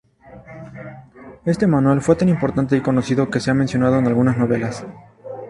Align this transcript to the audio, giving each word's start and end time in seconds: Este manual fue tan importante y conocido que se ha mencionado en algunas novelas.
Este 1.45 1.67
manual 1.67 2.01
fue 2.01 2.15
tan 2.15 2.27
importante 2.27 2.75
y 2.75 2.81
conocido 2.81 3.29
que 3.29 3.39
se 3.39 3.51
ha 3.51 3.53
mencionado 3.53 3.99
en 3.99 4.07
algunas 4.07 4.35
novelas. 4.35 4.83